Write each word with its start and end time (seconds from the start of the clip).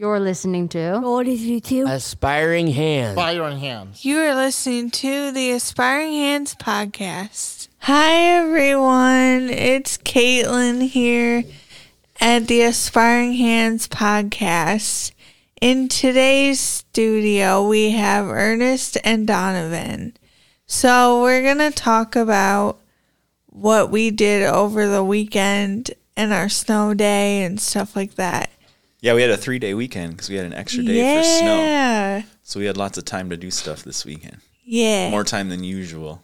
You're 0.00 0.20
listening 0.20 0.68
to 0.68 1.00
What 1.00 1.26
is 1.26 1.44
you 1.44 1.58
too? 1.58 1.84
Aspiring 1.88 2.68
Hands. 2.68 3.16
Byron 3.16 3.58
Hands. 3.58 4.04
You 4.04 4.20
are 4.20 4.32
listening 4.32 4.92
to 4.92 5.32
the 5.32 5.50
Aspiring 5.50 6.12
Hands 6.12 6.54
podcast. 6.54 7.66
Hi, 7.78 8.12
everyone. 8.12 9.50
It's 9.50 9.98
Caitlin 9.98 10.86
here 10.86 11.42
at 12.20 12.46
the 12.46 12.62
Aspiring 12.62 13.32
Hands 13.32 13.88
podcast. 13.88 15.10
In 15.60 15.88
today's 15.88 16.60
studio, 16.60 17.66
we 17.66 17.90
have 17.90 18.26
Ernest 18.26 18.98
and 19.02 19.26
Donovan. 19.26 20.16
So, 20.64 21.22
we're 21.22 21.42
going 21.42 21.72
to 21.72 21.76
talk 21.76 22.14
about 22.14 22.78
what 23.46 23.90
we 23.90 24.12
did 24.12 24.46
over 24.46 24.86
the 24.86 25.02
weekend 25.02 25.90
and 26.16 26.32
our 26.32 26.48
snow 26.48 26.94
day 26.94 27.42
and 27.42 27.60
stuff 27.60 27.96
like 27.96 28.14
that. 28.14 28.50
Yeah, 29.00 29.14
we 29.14 29.22
had 29.22 29.30
a 29.30 29.36
three 29.36 29.58
day 29.58 29.74
weekend 29.74 30.12
because 30.12 30.28
we 30.28 30.36
had 30.36 30.46
an 30.46 30.54
extra 30.54 30.82
day 30.82 31.16
for 31.16 31.22
snow. 31.22 31.58
Yeah. 31.60 32.22
So 32.42 32.58
we 32.60 32.66
had 32.66 32.76
lots 32.76 32.98
of 32.98 33.04
time 33.04 33.30
to 33.30 33.36
do 33.36 33.50
stuff 33.50 33.82
this 33.84 34.04
weekend. 34.04 34.38
Yeah. 34.64 35.10
More 35.10 35.24
time 35.24 35.48
than 35.48 35.62
usual. 35.64 36.22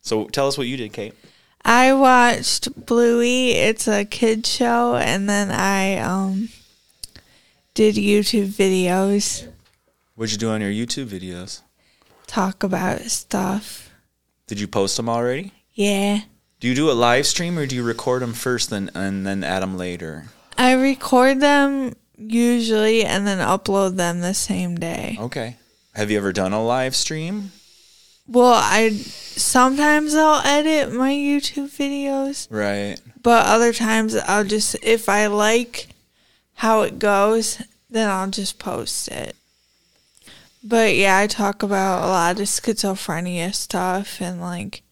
So 0.00 0.26
tell 0.26 0.46
us 0.46 0.56
what 0.56 0.66
you 0.66 0.76
did, 0.76 0.92
Kate. 0.92 1.14
I 1.64 1.92
watched 1.94 2.86
Bluey. 2.86 3.50
It's 3.52 3.88
a 3.88 4.04
kid 4.04 4.46
show, 4.46 4.94
and 4.94 5.28
then 5.28 5.50
I 5.50 5.98
um 5.98 6.48
did 7.74 7.96
YouTube 7.96 8.48
videos, 8.48 9.46
What'd 10.14 10.32
you 10.32 10.38
do 10.38 10.48
on 10.50 10.62
your 10.62 10.70
YouTube 10.70 11.08
videos? 11.08 11.60
talk 12.26 12.62
about 12.62 13.02
stuff. 13.02 13.90
Did 14.46 14.58
you 14.60 14.66
post 14.66 14.96
them 14.96 15.08
already? 15.08 15.52
Yeah. 15.74 16.20
Do 16.58 16.68
you 16.68 16.74
do 16.74 16.90
a 16.90 16.92
live 16.92 17.26
stream 17.26 17.58
or 17.58 17.66
do 17.66 17.76
you 17.76 17.82
record 17.82 18.22
them 18.22 18.32
first 18.32 18.72
and, 18.72 18.90
and 18.94 19.26
then 19.26 19.44
add 19.44 19.62
them 19.62 19.76
later? 19.76 20.24
I 20.58 20.72
record 20.72 21.40
them 21.40 21.94
usually 22.16 23.04
and 23.04 23.26
then 23.26 23.38
upload 23.38 23.96
them 23.96 24.20
the 24.20 24.34
same 24.34 24.76
day. 24.76 25.16
Okay. 25.20 25.56
Have 25.94 26.10
you 26.10 26.18
ever 26.18 26.32
done 26.32 26.52
a 26.52 26.64
live 26.64 26.94
stream? 26.96 27.52
Well, 28.28 28.54
I 28.54 28.90
sometimes 28.90 30.14
I'll 30.14 30.44
edit 30.44 30.92
my 30.92 31.12
YouTube 31.12 31.68
videos, 31.70 32.48
Right. 32.50 33.00
but 33.22 33.46
other 33.46 33.72
times 33.72 34.16
I'll 34.16 34.44
just 34.44 34.76
if 34.82 35.08
I 35.08 35.26
like 35.28 35.88
how 36.54 36.82
it 36.82 36.98
goes, 36.98 37.62
then 37.88 38.08
I'll 38.10 38.28
just 38.30 38.58
post 38.58 39.08
it. 39.08 39.36
But 40.64 40.96
yeah, 40.96 41.18
I 41.18 41.28
talk 41.28 41.62
about 41.62 42.02
a 42.02 42.08
lot 42.08 42.40
of 42.40 42.46
schizophrenia 42.46 43.54
stuff 43.54 44.20
and 44.20 44.40
like 44.40 44.82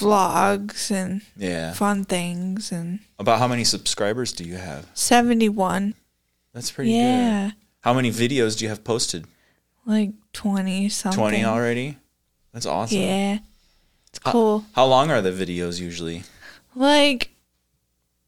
vlogs 0.00 0.90
and 0.90 1.22
Yeah. 1.36 1.72
fun 1.74 2.04
things 2.04 2.72
and 2.72 3.00
About 3.18 3.38
how 3.38 3.48
many 3.48 3.64
subscribers 3.64 4.32
do 4.32 4.44
you 4.44 4.56
have? 4.56 4.86
71. 4.94 5.94
That's 6.52 6.70
pretty 6.70 6.92
yeah. 6.92 7.46
good. 7.48 7.54
How 7.80 7.94
many 7.94 8.10
videos 8.10 8.58
do 8.58 8.64
you 8.64 8.68
have 8.68 8.84
posted? 8.84 9.26
Like 9.86 10.10
20 10.32 10.88
something. 10.88 11.18
20 11.18 11.44
already? 11.44 11.96
That's 12.52 12.66
awesome. 12.66 12.98
Yeah. 12.98 13.38
It's 14.08 14.20
How- 14.24 14.32
cool. 14.32 14.64
How 14.72 14.86
long 14.86 15.10
are 15.10 15.22
the 15.22 15.30
videos 15.32 15.80
usually? 15.80 16.24
Like 16.74 17.30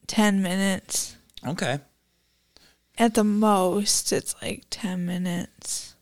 10 0.07 0.42
minutes. 0.42 1.17
Okay. 1.47 1.81
At 2.98 3.14
the 3.14 3.25
most, 3.25 4.12
it's 4.12 4.34
like 4.42 4.64
10 4.70 5.05
minutes. 5.07 5.95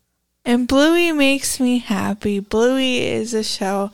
And 0.44 0.66
Bluey 0.66 1.12
makes 1.12 1.60
me 1.60 1.78
happy. 1.78 2.40
Bluey 2.40 2.98
is 3.06 3.32
a 3.34 3.42
show 3.44 3.90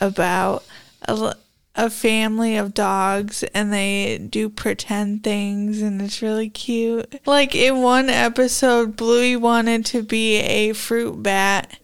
about 0.00 0.64
a, 1.02 1.34
a 1.74 1.90
family 1.90 2.56
of 2.56 2.74
dogs 2.74 3.42
and 3.54 3.72
they 3.72 4.18
do 4.18 4.48
pretend 4.48 5.24
things 5.24 5.80
and 5.82 6.00
it's 6.02 6.22
really 6.22 6.48
cute. 6.48 7.20
Like 7.26 7.54
in 7.54 7.82
one 7.82 8.08
episode, 8.08 8.96
Bluey 8.96 9.36
wanted 9.36 9.86
to 9.86 10.02
be 10.02 10.36
a 10.36 10.72
fruit 10.72 11.22
bat 11.22 11.78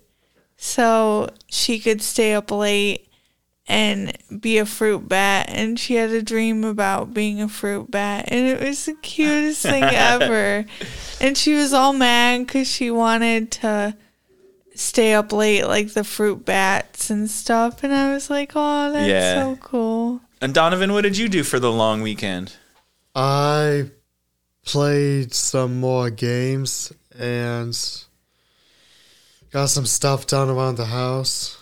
so 0.57 1.31
she 1.49 1.79
could 1.79 2.03
stay 2.03 2.35
up 2.35 2.51
late 2.51 3.09
and 3.69 4.17
be 4.41 4.59
a 4.59 4.67
fruit 4.67 5.09
bat 5.09 5.47
and 5.49 5.79
she 5.79 5.95
had 5.95 6.11
a 6.11 6.23
dream 6.23 6.63
about 6.63 7.13
being 7.13 7.43
a 7.43 7.49
fruit 7.49 7.91
bat 7.91 8.27
and 8.29 8.47
it 8.47 8.61
was 8.61 8.85
the 8.87 8.95
cutest 8.95 9.63
thing 9.63 9.83
ever 9.83 10.65
and 11.21 11.37
she 11.37 11.55
was 11.55 11.73
all 11.73 11.93
mad 11.93 12.47
because 12.47 12.71
she 12.71 12.91
wanted 12.91 13.51
to 13.51 13.97
stay 14.79 15.15
up 15.15 15.33
late 15.33 15.67
like 15.67 15.93
the 15.95 16.05
fruit 16.05 16.45
bats 16.45 17.11
and 17.11 17.31
stuff 17.31 17.83
and 17.85 17.93
i 17.95 18.13
was 18.13 18.29
like 18.31 18.53
oh 18.55 18.93
that's 18.93 19.09
Yeah. 19.09 19.43
so 19.43 19.57
cool 19.57 20.21
And 20.41 20.53
Donovan, 20.55 20.93
what 20.93 21.03
did 21.03 21.17
you 21.17 21.29
do 21.29 21.43
for 21.43 21.59
the 21.59 21.73
long 21.73 22.03
weekend? 22.03 22.53
I 23.15 23.91
played 24.67 25.33
some 25.33 25.81
more 25.81 26.11
games 26.11 26.93
and 27.19 27.73
got 29.51 29.67
some 29.71 29.87
stuff 29.87 30.27
done 30.27 30.51
around 30.51 30.77
the 30.77 30.85
house. 30.87 31.57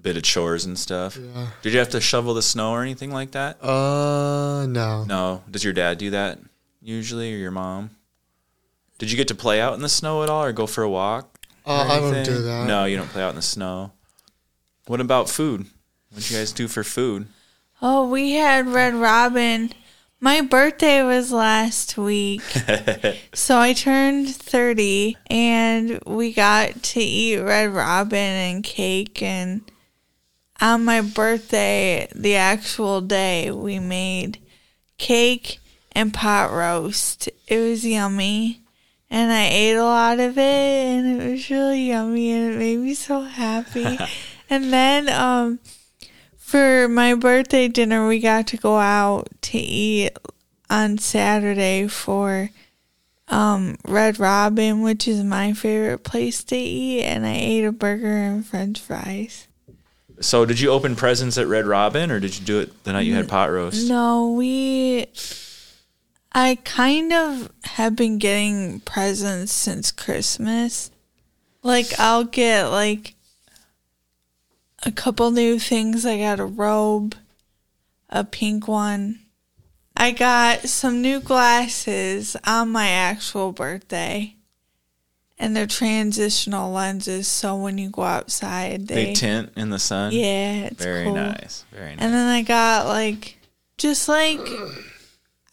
Bit 0.00 0.16
of 0.16 0.22
chores 0.22 0.64
and 0.64 0.78
stuff. 0.78 1.16
Yeah. 1.16 1.48
Did 1.62 1.72
you 1.72 1.78
have 1.80 1.88
to 1.90 2.00
shovel 2.00 2.34
the 2.34 2.42
snow 2.42 2.70
or 2.72 2.82
anything 2.82 3.10
like 3.10 3.32
that? 3.32 3.62
Uh, 3.64 4.66
no. 4.66 5.04
No. 5.04 5.42
Does 5.50 5.64
your 5.64 5.72
dad 5.72 5.98
do 5.98 6.10
that 6.10 6.38
usually 6.82 7.34
or 7.34 7.38
your 7.38 7.50
mom? 7.50 7.90
Did 8.98 9.10
you 9.10 9.16
get 9.16 9.28
to 9.28 9.34
play 9.34 9.60
out 9.60 9.74
in 9.74 9.80
the 9.80 9.88
snow 9.88 10.22
at 10.22 10.28
all 10.28 10.44
or 10.44 10.52
go 10.52 10.66
for 10.66 10.84
a 10.84 10.88
walk? 10.90 11.33
Or 11.64 11.74
Uh, 11.74 11.84
I 11.84 12.00
don't 12.00 12.24
do 12.24 12.42
that. 12.42 12.66
No, 12.66 12.84
you 12.84 12.96
don't 12.96 13.08
play 13.10 13.22
out 13.22 13.30
in 13.30 13.36
the 13.36 13.42
snow. 13.42 13.92
What 14.86 15.00
about 15.00 15.28
food? 15.30 15.66
What'd 16.10 16.30
you 16.30 16.36
guys 16.38 16.52
do 16.52 16.68
for 16.68 16.84
food? 16.84 17.26
oh 17.82 18.08
we 18.08 18.32
had 18.32 18.68
red 18.68 18.94
robin 18.94 19.70
my 20.20 20.40
birthday 20.40 21.02
was 21.02 21.32
last 21.32 21.98
week 21.98 22.40
So 23.34 23.58
I 23.58 23.72
turned 23.72 24.28
30 24.34 25.16
and 25.28 26.00
we 26.06 26.32
got 26.32 26.82
to 26.82 27.00
eat 27.00 27.38
Red 27.40 27.70
Robin 27.74 28.16
and 28.16 28.64
cake. 28.64 29.20
And 29.22 29.70
on 30.60 30.84
my 30.84 31.00
birthday, 31.02 32.08
the 32.14 32.36
actual 32.36 33.00
day, 33.02 33.50
we 33.50 33.80
made 33.80 34.38
cake 34.96 35.58
and 35.92 36.14
pot 36.14 36.52
roast. 36.52 37.28
It 37.48 37.58
was 37.58 37.84
yummy. 37.84 38.62
And 39.14 39.32
I 39.32 39.44
ate 39.44 39.76
a 39.76 39.84
lot 39.84 40.18
of 40.18 40.36
it 40.36 40.40
and 40.40 41.22
it 41.22 41.30
was 41.30 41.48
really 41.48 41.90
yummy 41.90 42.32
and 42.32 42.52
it 42.52 42.58
made 42.58 42.78
me 42.78 42.94
so 42.94 43.20
happy. 43.20 43.96
and 44.50 44.72
then 44.72 45.08
um, 45.08 45.60
for 46.36 46.88
my 46.88 47.14
birthday 47.14 47.68
dinner, 47.68 48.08
we 48.08 48.18
got 48.18 48.48
to 48.48 48.56
go 48.56 48.76
out 48.76 49.28
to 49.42 49.58
eat 49.58 50.10
on 50.68 50.98
Saturday 50.98 51.86
for 51.86 52.50
um 53.28 53.76
Red 53.86 54.18
Robin, 54.18 54.82
which 54.82 55.06
is 55.06 55.22
my 55.22 55.52
favorite 55.52 56.02
place 56.02 56.42
to 56.44 56.56
eat, 56.56 57.04
and 57.04 57.24
I 57.24 57.36
ate 57.36 57.64
a 57.64 57.70
burger 57.70 58.16
and 58.16 58.44
French 58.44 58.80
fries. 58.80 59.46
So, 60.20 60.44
did 60.44 60.58
you 60.58 60.70
open 60.70 60.96
presents 60.96 61.38
at 61.38 61.46
Red 61.46 61.66
Robin 61.66 62.10
or 62.10 62.18
did 62.18 62.36
you 62.36 62.44
do 62.44 62.58
it 62.58 62.82
the 62.82 62.92
night 62.92 63.02
you 63.02 63.14
had 63.14 63.28
pot 63.28 63.52
roast? 63.52 63.88
No, 63.88 64.32
we. 64.32 65.06
I 66.34 66.58
kind 66.64 67.12
of 67.12 67.50
have 67.62 67.94
been 67.94 68.18
getting 68.18 68.80
presents 68.80 69.52
since 69.52 69.92
Christmas. 69.92 70.90
Like, 71.62 71.98
I'll 71.98 72.24
get 72.24 72.64
like 72.66 73.14
a 74.84 74.90
couple 74.90 75.30
new 75.30 75.58
things. 75.58 76.04
I 76.04 76.18
got 76.18 76.40
a 76.40 76.44
robe, 76.44 77.14
a 78.10 78.24
pink 78.24 78.66
one. 78.66 79.20
I 79.96 80.10
got 80.10 80.62
some 80.62 81.00
new 81.00 81.20
glasses 81.20 82.36
on 82.44 82.70
my 82.70 82.88
actual 82.88 83.52
birthday. 83.52 84.34
And 85.36 85.56
they're 85.56 85.66
transitional 85.66 86.70
lenses, 86.72 87.26
so 87.26 87.56
when 87.56 87.76
you 87.76 87.90
go 87.90 88.02
outside, 88.02 88.86
they. 88.86 89.06
They 89.06 89.12
tint 89.14 89.52
in 89.56 89.70
the 89.70 89.80
sun. 89.80 90.12
yeah, 90.12 90.66
it's 90.66 90.82
Very 90.82 91.04
cool. 91.04 91.14
nice. 91.14 91.64
Very 91.72 91.90
nice. 91.90 91.98
And 92.00 92.14
then 92.14 92.28
I 92.28 92.42
got 92.42 92.86
like 92.86 93.36
just 93.76 94.08
like 94.08 94.38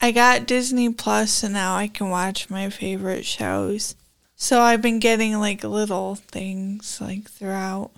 I 0.01 0.12
got 0.12 0.47
Disney 0.47 0.91
Plus 0.91 1.44
and 1.44 1.53
now 1.53 1.75
I 1.75 1.88
can 1.88 2.09
watch 2.09 2.50
my 2.50 2.69
favorite 2.69 3.25
shows. 3.25 3.95
So 4.35 4.62
I've 4.62 4.81
been 4.81 5.00
getting 5.00 5.39
like 5.39 5.63
little 5.63 6.15
things 6.15 7.00
like 7.00 7.30
throughout 7.30 7.92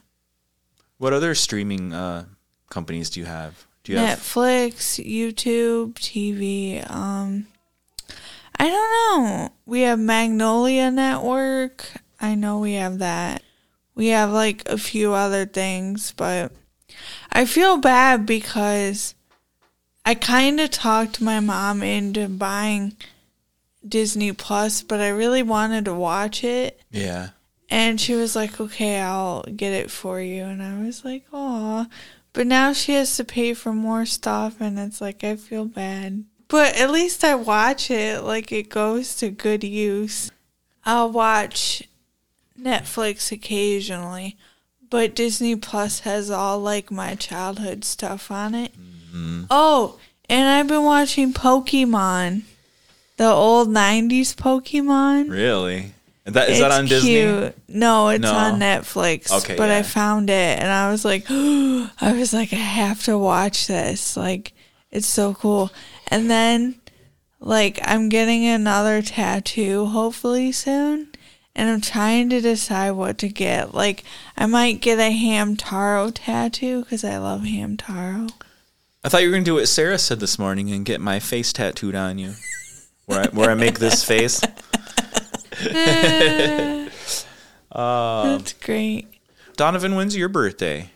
what 0.98 1.14
other 1.14 1.36
streaming 1.36 1.94
uh, 1.94 2.26
companies 2.70 3.10
do 3.10 3.20
you 3.20 3.26
have? 3.26 3.66
Do 3.84 3.92
you 3.92 3.98
have 3.98 4.20
Netflix, 4.20 5.04
YouTube, 5.04 5.94
TV. 5.96 6.90
Um 6.90 7.48
I 8.58 8.70
don't 8.70 9.24
know. 9.26 9.50
We 9.66 9.82
have 9.82 10.00
Magnolia 10.00 10.92
Network. 10.92 11.90
I 12.20 12.36
know 12.36 12.60
we 12.60 12.74
have 12.74 13.00
that. 13.00 13.42
We 13.96 14.08
have 14.08 14.30
like 14.32 14.64
a 14.68 14.78
few 14.78 15.14
other 15.14 15.46
things, 15.46 16.14
but 16.16 16.52
I 17.32 17.46
feel 17.46 17.78
bad 17.78 18.26
because 18.26 19.16
I 20.06 20.16
kind 20.16 20.60
of 20.60 20.70
talked 20.70 21.22
my 21.22 21.40
mom 21.40 21.82
into 21.82 22.28
buying 22.28 22.96
Disney 23.88 24.34
Plus, 24.34 24.82
but 24.82 25.00
I 25.00 25.10
really 25.10 25.44
wanted 25.44 25.86
to 25.86 25.94
watch 25.94 26.44
it. 26.44 26.80
Yeah. 26.92 27.30
And 27.70 28.00
she 28.00 28.14
was 28.14 28.36
like, 28.36 28.60
okay, 28.60 29.00
I'll 29.00 29.44
get 29.44 29.74
it 29.74 29.90
for 29.90 30.20
you. 30.20 30.44
And 30.44 30.62
I 30.62 30.84
was 30.84 31.06
like, 31.06 31.24
aw. 31.32 31.88
But 32.34 32.48
now 32.48 32.74
she 32.74 32.94
has 32.94 33.16
to 33.18 33.24
pay 33.24 33.54
for 33.54 33.74
more 33.74 34.06
stuff, 34.06 34.60
and 34.60 34.78
it's 34.78 35.00
like, 35.00 35.24
I 35.24 35.36
feel 35.36 35.66
bad. 35.66 36.26
But 36.48 36.76
at 36.76 36.92
least 36.92 37.24
I 37.24 37.36
watch 37.36 37.90
it. 37.90 38.24
Like, 38.24 38.52
it 38.52 38.70
goes 38.70 39.16
to 39.18 39.30
good 39.30 39.64
use. 39.64 40.32
I'll 40.86 41.12
watch 41.12 41.84
Netflix 42.60 43.32
occasionally, 43.32 44.38
but 44.90 45.16
Disney 45.16 45.56
Plus 45.56 46.02
has 46.02 46.30
all 46.30 46.60
like 46.60 46.92
my 46.92 47.16
childhood 47.16 47.84
stuff 47.86 48.30
on 48.30 48.54
it. 48.54 48.74
Mm. 48.74 48.93
Mm-hmm. 49.14 49.46
Oh, 49.50 50.00
and 50.30 50.48
I've 50.48 50.68
been 50.68 50.84
watching 50.84 51.34
Pokemon, 51.34 52.44
the 53.18 53.28
old 53.28 53.70
'90s 53.70 54.34
Pokemon. 54.36 55.30
Really? 55.30 55.94
Is 56.26 56.34
that 56.34 56.50
is 56.50 56.60
that 56.60 56.72
on 56.72 56.86
Disney? 56.86 57.52
No, 57.68 58.08
it's 58.10 58.22
No. 58.22 58.34
on 58.34 58.60
Netflix. 58.60 59.32
Okay, 59.32 59.56
but 59.58 59.68
yeah. 59.70 59.80
I 59.80 59.84
found 59.84 60.30
it 60.30 60.58
and 60.60 60.72
I 60.72 60.90
was 60.90 61.04
like, 61.04 61.26
I 61.30 62.14
was 62.18 62.34
like, 62.34 62.54
I 62.54 62.56
have 62.56 63.04
to 63.04 63.18
watch 63.18 63.68
this. 63.68 64.16
Like, 64.16 64.54
it's 64.90 65.06
so 65.08 65.34
cool. 65.34 65.70
And 66.08 66.30
then, 66.30 66.76
like, 67.42 67.78
I'm 67.84 68.08
getting 68.08 68.46
another 68.46 69.02
tattoo 69.02 69.88
hopefully 69.88 70.54
soon. 70.54 71.10
And 71.56 71.70
I'm 71.70 71.82
trying 71.82 72.30
to 72.30 72.40
decide 72.42 72.92
what 72.92 73.18
to 73.20 73.28
get. 73.28 73.76
Like, 73.76 74.04
I 74.38 74.46
might 74.48 74.80
get 74.82 75.00
a 75.00 75.12
Hamtaro 75.16 76.12
tattoo 76.16 76.84
because 76.84 77.04
I 77.04 77.18
love 77.18 77.42
Hamtaro. 77.42 78.32
I 79.04 79.10
thought 79.10 79.22
you 79.22 79.28
were 79.30 79.34
gonna 79.34 79.44
do 79.44 79.56
what 79.56 79.68
Sarah 79.68 80.00
said 80.00 80.22
this 80.22 80.40
morning 80.40 80.72
and 80.72 80.86
get 80.86 81.02
my 81.02 81.20
face 81.20 81.52
tattooed 81.52 81.94
on 81.94 82.18
you, 82.18 82.34
where 83.06 83.24
I, 83.24 83.28
where 83.28 83.52
I 83.52 83.56
make 83.56 83.80
this 83.80 84.04
face. 84.04 84.42
That's 87.74 88.54
great. 88.54 89.08
Donovan, 89.58 89.96
when's 89.96 90.16
your 90.16 90.30
birthday? 90.30 90.90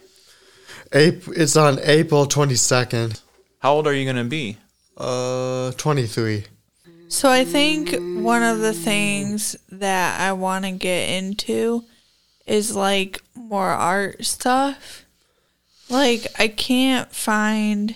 April, 0.94 1.36
it's 1.38 1.57
on 1.57 1.80
April 1.83 2.25
22nd. 2.25 3.21
How 3.59 3.74
old 3.74 3.88
are 3.88 3.94
you 3.94 4.06
gonna 4.06 4.24
be? 4.24 4.57
Uh, 4.95 5.71
23. 5.74 6.45
So 7.09 7.30
I 7.30 7.45
think 7.45 7.95
one 8.24 8.44
of 8.44 8.59
the 8.59 8.74
things 8.74 9.56
that 9.69 10.19
I 10.19 10.33
want 10.33 10.65
to 10.65 10.71
get 10.71 11.09
into 11.09 11.83
is 12.45 12.75
like 12.75 13.21
more 13.36 13.69
art 13.69 14.25
stuff. 14.25 15.06
Like 15.89 16.28
I 16.38 16.48
can't 16.48 17.12
find 17.13 17.95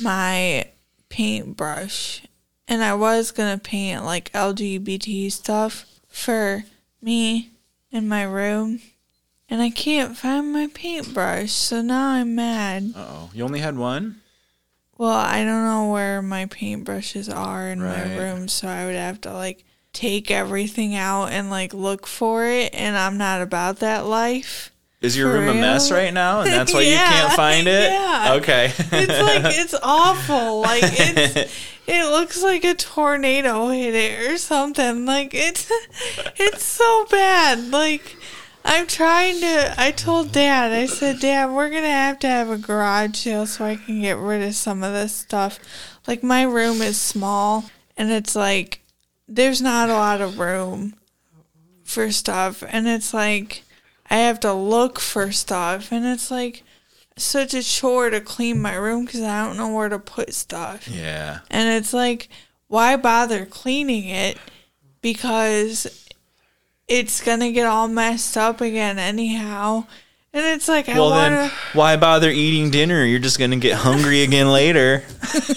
my 0.00 0.66
paintbrush 1.08 2.22
and 2.66 2.82
I 2.82 2.94
was 2.94 3.32
going 3.32 3.58
to 3.58 3.62
paint 3.62 4.04
like 4.04 4.32
LGBT 4.32 5.30
stuff 5.30 5.84
for 6.08 6.64
me 7.02 7.50
in 7.90 8.08
my 8.08 8.22
room 8.22 8.80
and 9.48 9.60
I 9.60 9.70
can't 9.70 10.16
find 10.16 10.52
my 10.52 10.68
paintbrush. 10.72 11.50
So 11.50 11.82
now 11.82 12.10
I'm 12.10 12.34
mad. 12.34 12.92
Uh 12.96 13.06
oh, 13.08 13.30
you 13.34 13.44
only 13.44 13.58
had 13.58 13.76
one. 13.76 14.20
Well, 14.96 15.10
I 15.12 15.44
don't 15.44 15.64
know 15.64 15.90
where 15.90 16.20
my 16.22 16.44
paintbrushes 16.46 17.34
are 17.34 17.68
in 17.68 17.80
my 17.80 18.16
room, 18.18 18.48
so 18.48 18.68
I 18.68 18.84
would 18.84 18.94
have 18.94 19.20
to 19.22 19.32
like 19.32 19.64
take 19.94 20.30
everything 20.30 20.94
out 20.94 21.28
and 21.28 21.48
like 21.48 21.72
look 21.72 22.06
for 22.06 22.44
it, 22.44 22.74
and 22.74 22.96
I'm 22.96 23.16
not 23.16 23.40
about 23.40 23.78
that 23.78 24.04
life. 24.04 24.70
Is 25.00 25.16
your 25.16 25.32
For 25.32 25.38
room 25.38 25.48
a 25.48 25.54
mess 25.54 25.90
right 25.90 26.12
now, 26.12 26.42
and 26.42 26.50
that's 26.50 26.74
why 26.74 26.82
you 26.82 26.94
can't 26.96 27.32
find 27.32 27.66
it? 27.66 27.90
yeah. 27.90 28.34
Okay. 28.34 28.66
It's 28.76 28.90
like 28.92 29.54
it's 29.58 29.74
awful. 29.82 30.60
Like 30.60 30.82
it's 30.84 31.52
it 31.86 32.04
looks 32.10 32.42
like 32.42 32.64
a 32.64 32.74
tornado 32.74 33.68
hit 33.68 33.94
it 33.94 34.30
or 34.30 34.36
something. 34.36 35.06
Like 35.06 35.32
it's 35.32 35.70
it's 36.36 36.62
so 36.62 37.06
bad. 37.10 37.70
Like 37.70 38.14
I'm 38.62 38.86
trying 38.86 39.40
to 39.40 39.74
I 39.78 39.90
told 39.90 40.32
dad, 40.32 40.70
I 40.72 40.84
said, 40.84 41.20
Dad, 41.20 41.50
we're 41.50 41.70
gonna 41.70 41.88
have 41.88 42.18
to 42.20 42.28
have 42.28 42.50
a 42.50 42.58
garage 42.58 43.16
sale 43.16 43.46
so 43.46 43.64
I 43.64 43.76
can 43.76 44.02
get 44.02 44.18
rid 44.18 44.42
of 44.42 44.54
some 44.54 44.82
of 44.82 44.92
this 44.92 45.14
stuff. 45.14 45.58
Like 46.06 46.22
my 46.22 46.42
room 46.42 46.82
is 46.82 47.00
small 47.00 47.64
and 47.96 48.10
it's 48.10 48.36
like 48.36 48.82
there's 49.26 49.62
not 49.62 49.88
a 49.88 49.94
lot 49.94 50.20
of 50.20 50.38
room 50.38 50.94
for 51.84 52.12
stuff 52.12 52.62
and 52.68 52.86
it's 52.86 53.14
like 53.14 53.64
I 54.10 54.16
have 54.18 54.40
to 54.40 54.52
look 54.52 54.98
for 54.98 55.30
stuff 55.30 55.92
and 55.92 56.04
it's 56.04 56.30
like 56.30 56.64
such 57.16 57.54
a 57.54 57.62
chore 57.62 58.10
to 58.10 58.20
clean 58.20 58.60
my 58.60 58.74
room 58.74 59.04
because 59.04 59.22
I 59.22 59.46
don't 59.46 59.56
know 59.56 59.72
where 59.72 59.88
to 59.88 59.98
put 59.98 60.34
stuff. 60.34 60.88
yeah. 60.88 61.40
And 61.50 61.68
it's 61.68 61.92
like, 61.92 62.28
why 62.68 62.96
bother 62.96 63.46
cleaning 63.46 64.08
it? 64.08 64.38
Because 65.02 66.08
it's 66.88 67.20
gonna 67.22 67.52
get 67.52 67.66
all 67.66 67.88
messed 67.88 68.36
up 68.36 68.60
again 68.60 68.98
anyhow. 68.98 69.84
And 70.32 70.44
it's 70.46 70.68
like 70.68 70.88
I 70.88 70.94
Well 70.94 71.10
wanna 71.10 71.36
then, 71.36 71.50
why 71.72 71.96
bother 71.96 72.30
eating 72.30 72.70
dinner? 72.70 73.04
You're 73.04 73.18
just 73.18 73.38
gonna 73.38 73.56
get 73.56 73.74
hungry 73.74 74.22
again 74.22 74.48
later. 74.50 75.04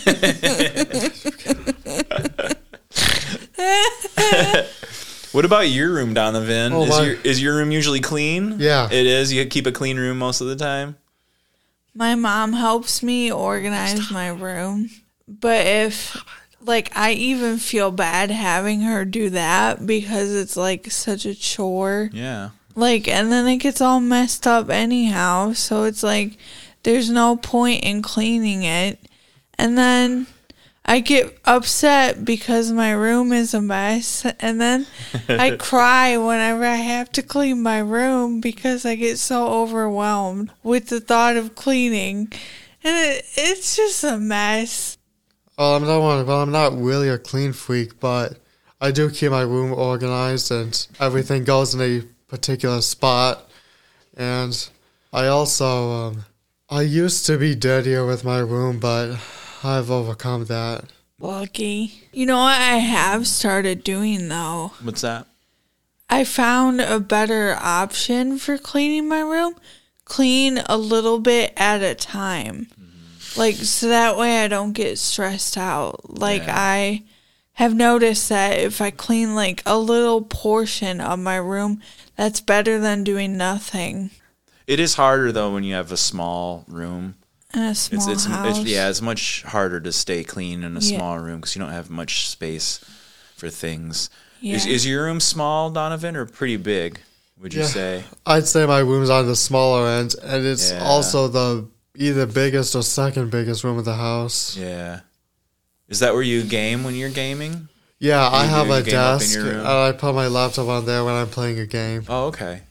what 5.43 5.57
about 5.57 5.69
your 5.69 5.91
room, 5.91 6.13
Donovan? 6.13 6.71
Oh, 6.71 6.83
is 6.83 6.89
my- 6.89 7.03
your 7.03 7.17
is 7.25 7.41
your 7.41 7.57
room 7.57 7.69
usually 7.71 7.99
clean? 7.99 8.55
Yeah. 8.59 8.87
it 8.89 9.05
is. 9.05 9.33
You 9.33 9.45
keep 9.45 9.67
a 9.67 9.73
clean 9.73 9.97
room 9.97 10.17
most 10.17 10.39
of 10.39 10.47
the 10.47 10.55
time. 10.55 10.95
my 11.93 12.15
mom 12.15 12.53
helps 12.53 13.03
me 13.03 13.29
organize 13.31 14.09
my 14.09 14.29
room. 14.29 14.89
But 15.27 15.67
if 15.67 16.15
like 16.61 16.91
I 16.95 17.11
even 17.11 17.57
feel 17.57 17.91
bad 17.91 18.31
having 18.31 18.81
her 18.81 19.03
do 19.03 19.29
that 19.31 19.85
because 19.85 20.33
it's 20.33 20.55
like 20.55 20.89
such 20.91 21.25
a 21.25 21.35
chore. 21.35 22.09
Yeah. 22.13 22.51
Like, 22.75 23.07
and 23.09 23.31
then 23.31 23.45
it 23.47 23.57
gets 23.57 23.81
all 23.81 23.99
messed 23.99 24.47
up 24.47 24.69
anyhow. 24.69 25.51
So 25.53 25.83
it's 25.83 26.01
like, 26.03 26.37
there's 26.83 27.09
no 27.09 27.35
point 27.35 27.83
in 27.83 28.01
cleaning 28.01 28.63
it. 28.63 28.97
And 29.59 29.77
then 29.77 30.25
I 30.85 30.99
get 30.99 31.39
upset 31.45 32.25
because 32.25 32.71
my 32.71 32.91
room 32.91 33.31
is 33.31 33.53
a 33.53 33.61
mess. 33.61 34.25
And 34.39 34.59
then 34.59 34.85
I 35.29 35.51
cry 35.59 36.17
whenever 36.17 36.65
I 36.65 36.75
have 36.75 37.11
to 37.13 37.23
clean 37.23 37.61
my 37.61 37.79
room 37.79 38.41
because 38.41 38.85
I 38.85 38.95
get 38.95 39.17
so 39.17 39.47
overwhelmed 39.47 40.51
with 40.61 40.87
the 40.87 40.99
thought 40.99 41.37
of 41.37 41.55
cleaning. 41.55 42.31
And 42.83 42.95
it, 42.95 43.25
it's 43.35 43.77
just 43.77 44.03
a 44.03 44.17
mess. 44.17 44.97
Well, 45.57 45.75
I'm 45.75 45.83
not 45.83 46.01
one. 46.01 46.25
Well, 46.25 46.41
I'm 46.41 46.51
not 46.51 46.77
really 46.77 47.07
a 47.09 47.17
clean 47.17 47.53
freak, 47.53 47.99
but 47.99 48.37
I 48.81 48.91
do 48.91 49.09
keep 49.09 49.31
my 49.31 49.41
room 49.41 49.71
organized 49.71 50.51
and 50.51 50.87
everything 50.99 51.45
goes 51.45 51.73
in 51.73 51.81
a 51.81 52.01
particular 52.27 52.81
spot. 52.81 53.49
And 54.17 54.69
I 55.13 55.27
also, 55.27 55.91
um, 55.91 56.25
I 56.69 56.81
used 56.81 57.25
to 57.27 57.37
be 57.37 57.55
dirtier 57.55 58.05
with 58.05 58.25
my 58.25 58.39
room, 58.39 58.79
but 58.79 59.17
I've 59.63 59.89
overcome 59.91 60.45
that. 60.45 60.85
Lucky. 61.19 62.03
You 62.11 62.25
know 62.25 62.37
what 62.37 62.59
I 62.59 62.77
have 62.77 63.27
started 63.27 63.83
doing 63.83 64.27
though? 64.27 64.73
What's 64.81 65.01
that? 65.01 65.27
I 66.09 66.25
found 66.25 66.81
a 66.81 66.99
better 66.99 67.55
option 67.59 68.37
for 68.37 68.57
cleaning 68.57 69.07
my 69.07 69.21
room. 69.21 69.55
Clean 70.05 70.59
a 70.65 70.77
little 70.77 71.19
bit 71.19 71.53
at 71.55 71.81
a 71.81 71.95
time. 71.95 72.67
Mm-hmm. 72.79 73.39
Like, 73.39 73.55
so 73.55 73.87
that 73.87 74.17
way 74.17 74.43
I 74.43 74.47
don't 74.47 74.73
get 74.73 74.99
stressed 74.99 75.57
out. 75.57 76.19
Like, 76.19 76.43
Yeah. 76.43 76.55
I 76.55 77.03
have 77.53 77.73
noticed 77.73 78.29
that 78.29 78.59
if 78.59 78.81
I 78.81 78.91
clean 78.91 79.33
like 79.33 79.63
a 79.65 79.77
little 79.77 80.21
portion 80.21 80.99
of 80.99 81.19
my 81.19 81.37
room, 81.37 81.81
that's 82.15 82.41
better 82.41 82.79
than 82.79 83.03
doing 83.03 83.37
nothing 83.37 84.11
It 84.67 84.79
is 84.79 84.95
harder 84.95 85.31
though 85.31 85.53
when 85.53 85.63
you 85.63 85.73
have 85.75 85.91
a 85.91 85.97
small 85.97 86.65
room. 86.67 87.15
In 87.53 87.61
a 87.61 87.75
small 87.75 87.99
It's 88.01 88.07
it's, 88.07 88.25
house. 88.25 88.59
it's 88.59 88.67
yeah, 88.69 88.89
it's 88.89 89.01
much 89.01 89.43
harder 89.43 89.79
to 89.79 89.91
stay 89.91 90.23
clean 90.23 90.63
in 90.63 90.75
a 90.77 90.79
Yeah. 90.79 90.97
small 90.97 91.19
room 91.19 91.39
because 91.41 91.55
you 91.55 91.61
don't 91.61 91.71
have 91.71 91.89
much 91.89 92.29
space 92.29 92.79
for 93.35 93.49
things. 93.49 94.09
Is 94.41 94.65
Yeah. 94.65 94.73
is 94.73 94.85
your 94.85 95.05
room 95.05 95.19
small, 95.19 95.69
Donovan, 95.69 96.15
or 96.15 96.25
pretty 96.25 96.57
big? 96.57 96.99
Would 97.41 97.53
you 97.53 97.61
Yeah. 97.61 97.67
say? 97.67 98.03
I'd 98.25 98.47
say 98.47 98.65
my 98.65 98.79
room's 98.79 99.09
on 99.09 99.27
the 99.27 99.35
smaller 99.35 99.87
end, 99.87 100.15
and 100.23 100.45
it's 100.45 100.71
Yeah. 100.71 100.83
also 100.83 101.27
the 101.27 101.65
either 101.95 102.25
biggest 102.25 102.75
or 102.75 102.83
second 102.83 103.29
biggest 103.31 103.63
room 103.63 103.77
of 103.77 103.85
the 103.85 103.95
house. 103.95 104.55
Yeah. 104.57 105.01
Is 105.89 105.99
that 105.99 106.13
where 106.13 106.23
you 106.23 106.43
game 106.43 106.83
when 106.83 106.95
you're 106.95 107.09
gaming? 107.09 107.67
Yeah, 107.99 108.27
I 108.29 108.45
have 108.45 108.65
a 108.67 108.69
your 108.69 108.77
in 108.79 108.85
desk, 108.85 109.33
your 109.35 109.43
room? 109.45 109.59
and 109.59 109.67
I 109.67 109.91
put 109.91 110.13
my 110.15 110.27
laptop 110.27 110.67
on 110.67 110.85
there 110.85 111.03
when 111.05 111.13
I'm 111.13 111.29
playing 111.29 111.59
a 111.59 111.65
game. 111.65 112.03
Oh, 112.09 112.25
okay. 112.27 112.61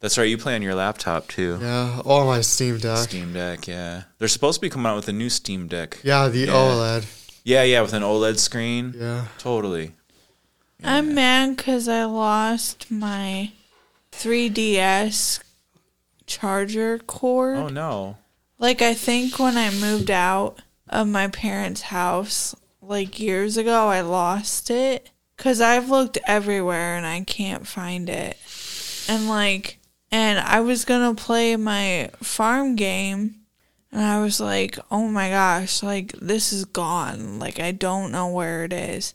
That's 0.00 0.16
right. 0.16 0.28
You 0.28 0.38
play 0.38 0.54
on 0.54 0.62
your 0.62 0.74
laptop 0.74 1.28
too. 1.28 1.58
Yeah, 1.60 2.00
or 2.04 2.24
my 2.24 2.40
Steam 2.40 2.78
Deck. 2.78 2.98
Steam 3.08 3.32
Deck, 3.34 3.68
yeah. 3.68 4.04
They're 4.18 4.28
supposed 4.28 4.56
to 4.56 4.60
be 4.62 4.70
coming 4.70 4.86
out 4.86 4.96
with 4.96 5.08
a 5.08 5.12
new 5.12 5.28
Steam 5.30 5.66
Deck. 5.68 5.98
Yeah, 6.02 6.28
the 6.28 6.38
Yeah. 6.40 6.52
OLED. 6.52 7.04
Yeah, 7.44 7.62
yeah, 7.64 7.82
with 7.82 7.92
an 7.92 8.02
OLED 8.02 8.38
screen. 8.38 8.94
Yeah. 8.96 9.26
Totally. 9.38 9.92
I'm 10.82 11.14
mad 11.14 11.56
because 11.56 11.88
I 11.88 12.04
lost 12.04 12.90
my 12.90 13.52
3DS 14.12 15.40
charger 16.26 16.98
cord. 16.98 17.56
Oh 17.58 17.68
no. 17.68 18.16
Like 18.58 18.80
I 18.82 18.94
think 18.94 19.38
when 19.38 19.56
I 19.58 19.70
moved 19.70 20.10
out 20.10 20.60
of 20.88 21.06
my 21.08 21.28
parents' 21.28 21.82
house 21.82 22.54
like 22.80 23.20
years 23.20 23.56
ago, 23.56 23.88
I 23.88 24.00
lost 24.00 24.70
it 24.70 25.10
cuz 25.36 25.60
I've 25.60 25.90
looked 25.90 26.16
everywhere 26.26 26.96
and 26.96 27.04
I 27.06 27.20
can't 27.24 27.66
find 27.66 28.08
it. 28.08 28.38
And 29.08 29.28
like 29.28 29.78
and 30.10 30.38
I 30.38 30.60
was 30.60 30.84
to 31.14 31.22
play 31.22 31.56
my 31.56 32.10
farm 32.22 32.76
game 32.76 33.36
and 33.92 34.02
I 34.02 34.20
was 34.20 34.40
like, 34.40 34.78
"Oh 34.90 35.08
my 35.08 35.30
gosh, 35.30 35.82
like 35.82 36.12
this 36.20 36.52
is 36.52 36.64
gone. 36.64 37.38
Like 37.38 37.58
I 37.60 37.72
don't 37.72 38.12
know 38.12 38.28
where 38.28 38.64
it 38.64 38.72
is." 38.72 39.14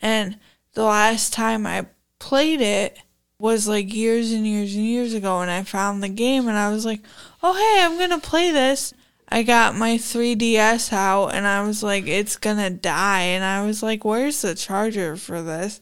And 0.00 0.38
the 0.74 0.84
last 0.84 1.32
time 1.32 1.66
I 1.66 1.86
played 2.18 2.60
it 2.60 2.98
was 3.38 3.66
like 3.66 3.92
years 3.92 4.32
and 4.32 4.46
years 4.46 4.74
and 4.74 4.84
years 4.84 5.14
ago 5.14 5.40
and 5.40 5.50
I 5.50 5.64
found 5.64 6.02
the 6.02 6.08
game 6.08 6.46
and 6.48 6.56
I 6.56 6.70
was 6.70 6.84
like, 6.86 7.00
"Oh, 7.42 7.54
hey, 7.54 7.84
I'm 7.84 7.98
to 8.10 8.26
play 8.26 8.50
this." 8.50 8.94
I 9.28 9.42
got 9.42 9.74
my 9.74 9.96
3DS 9.96 10.92
out 10.92 11.28
and 11.28 11.46
I 11.46 11.66
was 11.66 11.82
like, 11.82 12.06
"It's 12.06 12.36
to 12.58 12.70
die." 12.70 13.22
And 13.22 13.44
I 13.44 13.64
was 13.66 13.82
like, 13.82 14.04
"Where's 14.04 14.42
the 14.42 14.54
charger 14.54 15.16
for 15.16 15.42
this?" 15.42 15.80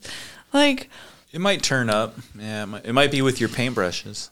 Like, 0.53 0.89
It 1.33 1.41
might 1.41 1.63
turn 1.63 1.91
up. 1.91 2.17
Yeah, 2.39 2.65
it 2.65 2.67
might, 2.67 2.85
it 2.87 2.93
might 2.93 3.11
be 3.11 3.23
with 3.23 3.41
your 3.41 3.49
paintbrushes. 3.49 4.31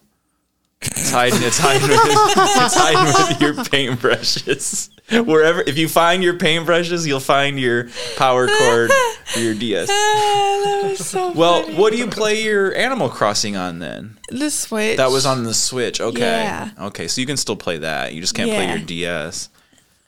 It's 0.80 1.10
hiding. 1.10 1.42
It's 1.42 1.58
hiding. 1.58 1.88
With, 1.88 1.98
hiding 2.04 3.30
with 3.30 3.40
your 3.40 3.54
paintbrushes. 3.64 4.90
Wherever, 5.26 5.62
if 5.62 5.78
you 5.78 5.88
find 5.88 6.22
your 6.22 6.34
paintbrushes, 6.34 7.06
you'll 7.06 7.18
find 7.20 7.58
your 7.58 7.88
power 8.16 8.46
cord 8.46 8.90
for 9.24 9.40
your 9.40 9.54
DS. 9.54 9.88
so 10.98 11.32
Well, 11.32 11.62
funny. 11.62 11.74
what 11.76 11.92
do 11.92 11.98
you 11.98 12.06
play 12.08 12.42
your 12.42 12.74
Animal 12.74 13.08
Crossing 13.08 13.56
on 13.56 13.78
then? 13.78 14.18
the 14.28 14.50
Switch. 14.50 14.98
That 14.98 15.10
was 15.10 15.24
on 15.26 15.44
the 15.44 15.54
Switch. 15.54 16.00
Okay. 16.00 16.20
Yeah. 16.20 16.70
Okay, 16.78 17.08
so 17.08 17.20
you 17.20 17.26
can 17.26 17.38
still 17.38 17.56
play 17.56 17.78
that. 17.78 18.12
You 18.14 18.20
just 18.20 18.34
can't 18.34 18.50
play 18.50 18.68
your 18.68 18.78
DS. 18.78 19.48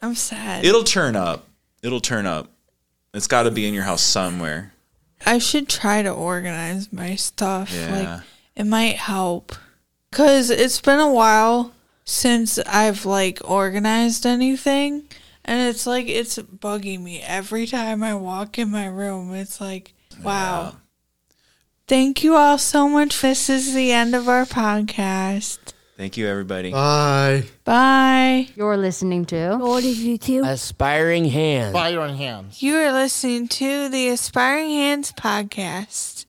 I'm 0.02 0.14
sad. 0.14 0.64
It'll 0.64 0.84
turn 0.84 1.16
up. 1.16 1.46
It'll 1.82 2.00
turn 2.00 2.26
up. 2.26 2.48
It's 3.14 3.26
got 3.26 3.44
to 3.44 3.50
be 3.50 3.66
in 3.66 3.74
your 3.74 3.84
house 3.84 4.02
somewhere. 4.02 4.72
I 5.26 5.38
should 5.38 5.68
try 5.68 6.02
to 6.02 6.10
organize 6.10 6.92
my 6.92 7.16
stuff. 7.16 7.72
Yeah. 7.74 8.14
Like 8.16 8.22
it 8.56 8.64
might 8.64 8.96
help. 8.96 9.54
Cuz 10.12 10.50
it's 10.50 10.80
been 10.80 10.98
a 10.98 11.10
while 11.10 11.72
since 12.04 12.58
I've 12.58 13.04
like 13.06 13.38
organized 13.44 14.26
anything 14.26 15.04
and 15.44 15.68
it's 15.68 15.86
like 15.86 16.08
it's 16.08 16.36
bugging 16.38 17.00
me 17.02 17.20
every 17.20 17.66
time 17.66 18.02
I 18.02 18.14
walk 18.14 18.58
in 18.58 18.70
my 18.70 18.86
room. 18.86 19.34
It's 19.34 19.60
like, 19.60 19.94
wow. 20.22 20.76
Thank 21.86 22.22
you 22.22 22.36
all 22.36 22.58
so 22.58 22.88
much. 22.88 23.20
This 23.20 23.48
is 23.48 23.74
the 23.74 23.90
end 23.92 24.14
of 24.14 24.28
our 24.28 24.44
podcast. 24.44 25.58
Thank 25.96 26.16
you, 26.16 26.26
everybody. 26.28 26.70
Bye. 26.70 27.44
Bye. 27.64 28.48
You're 28.56 28.76
listening 28.76 29.26
to 29.26 29.56
What 29.58 29.82
did 29.82 29.98
you 29.98 30.16
do? 30.16 30.44
Aspiring 30.44 31.26
hands. 31.26 31.74
Aspiring 31.74 32.16
hands. 32.16 32.62
You 32.62 32.76
are 32.76 32.92
listening 32.92 33.48
to 33.48 33.88
the 33.88 34.08
Aspiring 34.08 34.70
Hands 34.70 35.12
podcast. 35.12 36.19